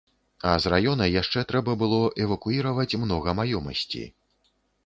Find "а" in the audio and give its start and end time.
0.51-0.53